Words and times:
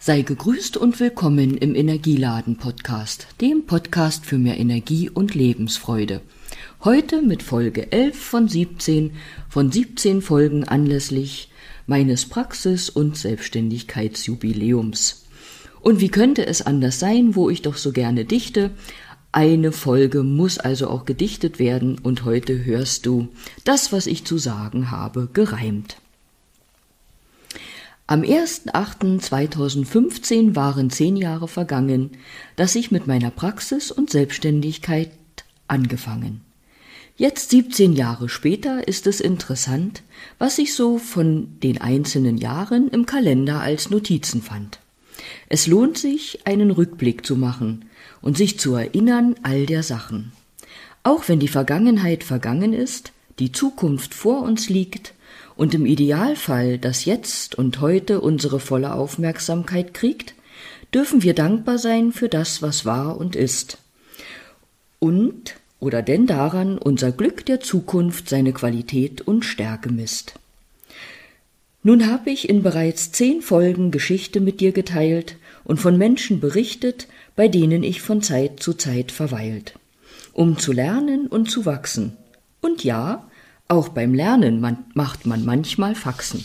Sei 0.00 0.22
gegrüßt 0.22 0.76
und 0.76 1.00
willkommen 1.00 1.56
im 1.56 1.74
Energieladen 1.74 2.56
Podcast, 2.56 3.26
dem 3.40 3.66
Podcast 3.66 4.24
für 4.24 4.38
mehr 4.38 4.56
Energie 4.56 5.10
und 5.10 5.34
Lebensfreude. 5.34 6.20
Heute 6.84 7.20
mit 7.20 7.42
Folge 7.42 7.90
11 7.90 8.16
von 8.16 8.46
17 8.46 9.10
von 9.48 9.72
17 9.72 10.22
Folgen 10.22 10.62
anlässlich 10.62 11.50
meines 11.88 12.26
Praxis- 12.26 12.90
und 12.90 13.16
Selbstständigkeitsjubiläums. 13.16 15.26
Und 15.80 15.98
wie 15.98 16.10
könnte 16.10 16.46
es 16.46 16.62
anders 16.62 17.00
sein, 17.00 17.34
wo 17.34 17.50
ich 17.50 17.62
doch 17.62 17.76
so 17.76 17.90
gerne 17.90 18.24
dichte? 18.24 18.70
Eine 19.32 19.72
Folge 19.72 20.22
muss 20.22 20.58
also 20.58 20.88
auch 20.88 21.06
gedichtet 21.06 21.58
werden 21.58 21.98
und 21.98 22.24
heute 22.24 22.64
hörst 22.64 23.04
du 23.04 23.30
das, 23.64 23.92
was 23.92 24.06
ich 24.06 24.24
zu 24.24 24.38
sagen 24.38 24.92
habe, 24.92 25.28
gereimt. 25.32 25.96
Am 28.10 28.22
1.8.2015 28.22 30.56
waren 30.56 30.88
zehn 30.88 31.14
Jahre 31.14 31.46
vergangen, 31.46 32.12
dass 32.56 32.74
ich 32.74 32.90
mit 32.90 33.06
meiner 33.06 33.30
Praxis 33.30 33.90
und 33.90 34.08
Selbstständigkeit 34.08 35.10
angefangen. 35.66 36.40
Jetzt 37.18 37.50
17 37.50 37.92
Jahre 37.92 38.30
später 38.30 38.88
ist 38.88 39.06
es 39.06 39.20
interessant, 39.20 40.02
was 40.38 40.56
ich 40.56 40.72
so 40.72 40.96
von 40.96 41.48
den 41.62 41.82
einzelnen 41.82 42.38
Jahren 42.38 42.88
im 42.88 43.04
Kalender 43.04 43.60
als 43.60 43.90
Notizen 43.90 44.40
fand. 44.40 44.78
Es 45.50 45.66
lohnt 45.66 45.98
sich, 45.98 46.46
einen 46.46 46.70
Rückblick 46.70 47.26
zu 47.26 47.36
machen 47.36 47.84
und 48.22 48.38
sich 48.38 48.58
zu 48.58 48.74
erinnern 48.74 49.34
all 49.42 49.66
der 49.66 49.82
Sachen. 49.82 50.32
Auch 51.02 51.28
wenn 51.28 51.40
die 51.40 51.48
Vergangenheit 51.48 52.24
vergangen 52.24 52.72
ist, 52.72 53.12
die 53.38 53.52
Zukunft 53.52 54.14
vor 54.14 54.40
uns 54.40 54.70
liegt 54.70 55.12
und 55.56 55.74
im 55.74 55.86
Idealfall 55.86 56.78
das 56.78 57.04
Jetzt 57.04 57.56
und 57.56 57.80
heute 57.80 58.20
unsere 58.20 58.60
volle 58.60 58.94
Aufmerksamkeit 58.94 59.94
kriegt, 59.94 60.34
dürfen 60.94 61.22
wir 61.22 61.34
dankbar 61.34 61.78
sein 61.78 62.12
für 62.12 62.28
das, 62.28 62.62
was 62.62 62.84
war 62.84 63.18
und 63.18 63.36
ist. 63.36 63.78
Und 64.98 65.56
oder 65.80 66.02
denn 66.02 66.26
daran 66.26 66.78
unser 66.78 67.12
Glück 67.12 67.46
der 67.46 67.60
Zukunft 67.60 68.28
seine 68.28 68.52
Qualität 68.52 69.20
und 69.20 69.44
Stärke 69.44 69.92
misst. 69.92 70.34
Nun 71.84 72.10
habe 72.10 72.30
ich 72.30 72.48
in 72.48 72.62
bereits 72.62 73.12
zehn 73.12 73.40
Folgen 73.40 73.90
Geschichte 73.90 74.40
mit 74.40 74.60
dir 74.60 74.72
geteilt 74.72 75.36
und 75.64 75.78
von 75.78 75.96
Menschen 75.96 76.40
berichtet, 76.40 77.06
bei 77.36 77.46
denen 77.46 77.84
ich 77.84 78.02
von 78.02 78.20
Zeit 78.20 78.60
zu 78.60 78.74
Zeit 78.74 79.12
verweilt, 79.12 79.74
um 80.32 80.58
zu 80.58 80.72
lernen 80.72 81.28
und 81.28 81.50
zu 81.50 81.66
wachsen. 81.66 82.16
Und 82.60 82.82
ja, 82.82 83.27
auch 83.68 83.90
beim 83.90 84.14
Lernen 84.14 84.60
man, 84.60 84.78
macht 84.94 85.26
man 85.26 85.44
manchmal 85.44 85.94
Faxen. 85.94 86.44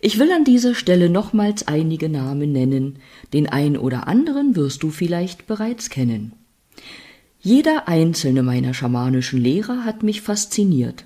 Ich 0.00 0.18
will 0.18 0.32
an 0.32 0.44
dieser 0.44 0.74
Stelle 0.74 1.10
nochmals 1.10 1.68
einige 1.68 2.08
Namen 2.08 2.52
nennen, 2.52 2.98
den 3.32 3.48
ein 3.48 3.76
oder 3.76 4.08
anderen 4.08 4.56
wirst 4.56 4.82
du 4.82 4.90
vielleicht 4.90 5.46
bereits 5.46 5.90
kennen. 5.90 6.32
Jeder 7.40 7.88
einzelne 7.88 8.42
meiner 8.42 8.72
schamanischen 8.72 9.40
Lehrer 9.40 9.84
hat 9.84 10.02
mich 10.02 10.22
fasziniert, 10.22 11.04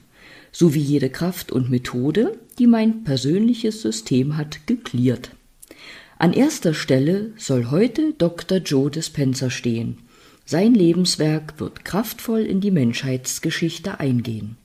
sowie 0.53 0.81
jede 0.81 1.11
Kraft 1.11 1.51
und 1.51 1.71
Methode, 1.71 2.39
die 2.59 2.67
mein 2.67 3.03
persönliches 3.03 3.83
System 3.83 4.37
hat, 4.37 4.67
geklärt. 4.67 5.31
An 6.19 6.33
erster 6.33 6.75
Stelle 6.75 7.33
soll 7.37 7.71
heute 7.71 8.13
Dr. 8.13 8.59
Joe 8.59 8.91
Dispenza 8.91 9.51
stehen. 9.51 9.99
Sein 10.45 10.75
Lebenswerk 10.75 11.59
wird 11.59 11.85
kraftvoll 11.85 12.41
in 12.41 12.61
die 12.61 12.71
Menschheitsgeschichte 12.71 13.99
eingehen. 13.99 14.57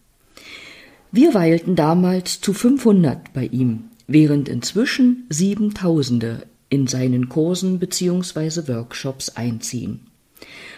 Wir 1.12 1.34
weilten 1.34 1.76
damals 1.76 2.40
zu 2.40 2.54
500 2.54 3.34
bei 3.34 3.46
ihm, 3.46 3.86
während 4.06 4.48
inzwischen 4.48 5.26
Siebentausende 5.30 6.46
in 6.70 6.86
seinen 6.86 7.30
Kursen 7.30 7.80
bzw. 7.80 8.68
Workshops 8.68 9.30
einziehen. 9.30 10.02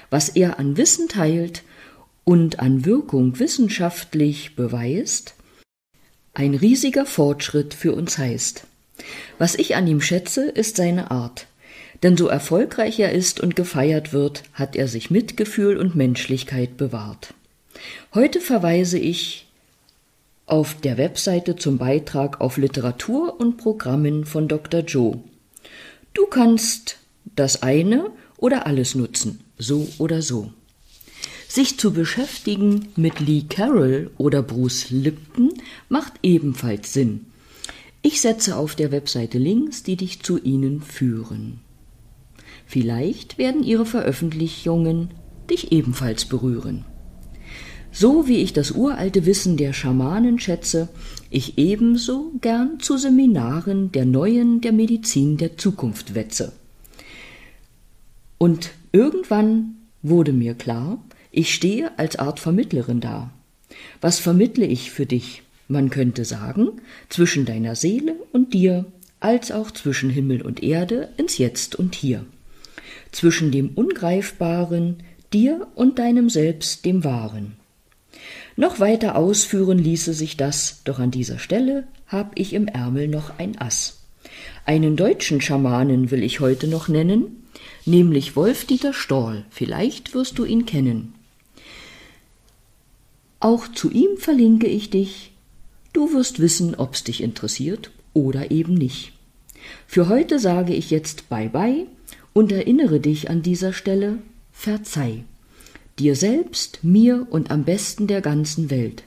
Was 0.10 0.30
er 0.30 0.58
an 0.58 0.78
Wissen 0.78 1.10
teilt 1.10 1.64
und 2.24 2.60
an 2.60 2.86
Wirkung 2.86 3.40
wissenschaftlich 3.40 4.56
beweist, 4.56 5.36
ein 6.34 6.56
riesiger 6.56 7.06
Fortschritt 7.06 7.74
für 7.74 7.94
uns 7.94 8.18
heißt. 8.18 8.66
Was 9.38 9.56
ich 9.56 9.76
an 9.76 9.86
ihm 9.86 10.00
schätze, 10.00 10.46
ist 10.46 10.78
seine 10.78 11.12
Art. 11.12 11.48
Denn 12.04 12.16
so 12.16 12.28
erfolgreich 12.28 13.00
er 13.00 13.12
ist 13.12 13.42
und 13.42 13.58
gefeiert 13.58 14.14
wird, 14.14 14.44
hat 14.54 14.78
er 14.78 14.88
sich 14.88 15.12
Mitgefühl 15.12 15.76
und 15.76 15.96
Menschlichkeit 15.96 16.78
bewahrt. 16.78 17.34
Heute 18.14 18.40
verweise 18.40 18.98
ich 18.98 19.51
auf 20.52 20.76
der 20.76 20.98
Webseite 20.98 21.56
zum 21.56 21.78
Beitrag 21.78 22.42
auf 22.42 22.58
Literatur 22.58 23.40
und 23.40 23.56
Programmen 23.56 24.26
von 24.26 24.50
Dr. 24.50 24.82
Joe. 24.82 25.24
Du 26.14 26.26
kannst 26.26 26.98
das 27.38 27.64
eine 27.64 28.12
oder 28.36 28.68
alles 28.68 28.94
nutzen, 28.94 29.40
so 29.58 29.88
oder 29.98 30.22
so. 30.22 30.52
Sich 31.48 31.80
zu 31.80 31.94
beschäftigen 31.94 32.90
mit 32.98 33.22
Lee 33.22 33.44
Carroll 33.48 34.12
oder 34.18 34.44
Bruce 34.44 34.90
Lipton 34.90 35.54
macht 35.88 36.14
ebenfalls 36.22 36.92
Sinn. 36.92 37.28
Ich 38.02 38.20
setze 38.20 38.58
auf 38.58 38.76
der 38.76 38.92
Webseite 38.92 39.38
Links, 39.38 39.84
die 39.84 39.96
dich 39.96 40.22
zu 40.22 40.38
ihnen 40.38 40.82
führen. 40.82 41.62
Vielleicht 42.66 43.38
werden 43.38 43.64
ihre 43.64 43.86
Veröffentlichungen 43.86 45.12
dich 45.50 45.72
ebenfalls 45.72 46.26
berühren. 46.26 46.84
So 47.92 48.28
wie 48.28 48.38
ich 48.38 48.54
das 48.54 48.72
uralte 48.72 49.26
Wissen 49.26 49.58
der 49.58 49.74
Schamanen 49.74 50.40
schätze, 50.40 50.88
ich 51.30 51.58
ebenso 51.58 52.32
gern 52.40 52.80
zu 52.80 52.98
Seminaren 52.98 53.92
der 53.92 54.06
neuen, 54.06 54.62
der 54.62 54.72
Medizin 54.72 55.38
der 55.38 55.58
Zukunft 55.58 56.16
wetze. 56.16 56.54
Und 58.38 58.72
irgendwann 58.92 59.76
wurde 60.02 60.34
mir 60.34 60.54
klar, 60.56 61.04
ich 61.32 61.54
stehe 61.54 61.98
als 62.00 62.18
Art 62.18 62.40
Vermittlerin 62.40 63.02
da. 63.02 63.32
Was 64.00 64.20
vermittle 64.20 64.66
ich 64.66 64.92
für 64.92 65.06
dich? 65.06 65.44
Man 65.68 65.90
könnte 65.90 66.26
sagen, 66.26 66.82
zwischen 67.10 67.46
deiner 67.46 67.76
Seele 67.76 68.16
und 68.34 68.54
dir, 68.54 68.86
als 69.20 69.52
auch 69.52 69.72
zwischen 69.72 70.10
Himmel 70.10 70.42
und 70.42 70.64
Erde 70.64 71.10
ins 71.18 71.38
Jetzt 71.38 71.76
und 71.76 71.96
Hier. 71.96 72.26
Zwischen 73.12 73.52
dem 73.52 73.70
Ungreifbaren, 73.70 75.04
dir 75.32 75.68
und 75.76 76.00
deinem 76.00 76.30
Selbst, 76.30 76.86
dem 76.86 77.04
Wahren. 77.04 77.54
Noch 78.56 78.80
weiter 78.80 79.16
ausführen 79.16 79.78
ließe 79.78 80.14
sich 80.14 80.38
das, 80.38 80.82
doch 80.84 81.00
an 81.00 81.12
dieser 81.12 81.40
Stelle 81.40 81.88
hab 82.08 82.38
ich 82.38 82.54
im 82.54 82.68
Ärmel 82.68 83.08
noch 83.08 83.40
ein 83.40 83.58
Ass. 83.60 84.00
Einen 84.66 84.96
deutschen 84.96 85.42
Schamanen 85.42 86.12
will 86.12 86.24
ich 86.24 86.40
heute 86.40 86.68
noch 86.68 86.88
nennen, 86.88 87.44
nämlich 87.86 88.36
Wolf-Dieter 88.36 88.94
Storl. 88.94 89.46
Vielleicht 89.50 90.14
wirst 90.14 90.38
du 90.38 90.46
ihn 90.46 90.66
kennen. 90.66 91.14
Auch 93.40 93.68
zu 93.68 93.90
ihm 93.90 94.18
verlinke 94.18 94.68
ich 94.68 94.90
dich. 94.90 95.32
Du 95.94 96.14
wirst 96.14 96.40
wissen, 96.40 96.76
ob's 96.76 97.04
dich 97.04 97.24
interessiert 97.24 97.92
oder 98.14 98.52
eben 98.52 98.76
nicht. 98.76 99.14
Für 99.88 100.10
heute 100.10 100.40
sage 100.40 100.74
ich 100.74 100.92
jetzt 100.92 101.30
Bye 101.30 101.50
bye 101.50 101.88
und 102.34 102.52
erinnere 102.52 103.00
dich 103.00 103.30
an 103.30 103.42
dieser 103.42 103.74
Stelle, 103.74 104.20
verzeih 104.52 105.24
dir 106.02 106.16
selbst, 106.16 106.84
mir 106.84 107.28
und 107.30 107.52
am 107.52 107.64
besten 107.64 108.08
der 108.08 108.22
ganzen 108.22 108.72
Welt. 108.72 109.04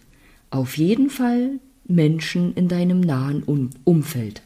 Auf 0.51 0.79
jeden 0.79 1.11
Fall 1.11 1.59
Menschen 1.87 2.55
in 2.55 2.69
deinem 2.69 3.01
nahen 3.01 3.43
Umfeld. 3.83 4.43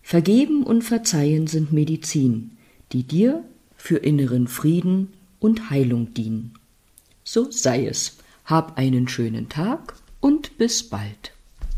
Vergeben 0.00 0.62
und 0.62 0.82
verzeihen 0.82 1.48
sind 1.48 1.72
Medizin, 1.72 2.52
die 2.92 3.02
dir 3.02 3.42
für 3.76 3.96
inneren 3.96 4.46
Frieden 4.46 5.08
und 5.40 5.68
Heilung 5.68 6.14
dienen. 6.14 6.54
So 7.24 7.50
sei 7.50 7.86
es. 7.86 8.18
Hab 8.44 8.78
einen 8.78 9.08
schönen 9.08 9.48
Tag 9.48 9.96
und 10.20 10.56
bis 10.58 10.84
bald. 10.84 11.33